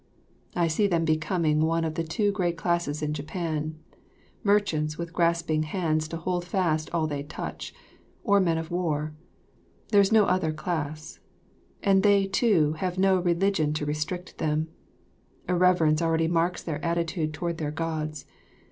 I 0.55 0.67
see 0.67 0.87
them 0.87 1.05
becoming 1.05 1.59
one 1.59 1.83
of 1.85 1.93
the 1.93 2.01
two 2.03 2.31
great 2.31 2.57
classes 2.57 3.03
in 3.03 3.13
Japan 3.13 3.77
merchants 4.43 4.97
with 4.97 5.13
grasping 5.13 5.61
hands 5.61 6.07
to 6.07 6.17
hold 6.17 6.43
fast 6.43 6.89
all 6.91 7.05
they 7.05 7.21
touch, 7.21 7.71
or 8.23 8.39
men 8.39 8.57
of 8.57 8.71
war. 8.71 9.13
There 9.89 10.01
is 10.01 10.11
no 10.11 10.25
other 10.25 10.51
class. 10.53 11.19
And, 11.83 12.03
too, 12.33 12.71
they 12.71 12.79
have 12.79 12.97
no 12.97 13.19
religion 13.19 13.73
to 13.73 13.85
restrict 13.85 14.39
them, 14.39 14.69
irreverence 15.47 16.01
already 16.01 16.27
marks 16.27 16.63
their 16.63 16.83
attitude 16.83 17.31
toward 17.31 17.59
their 17.59 17.69
gods. 17.69 18.25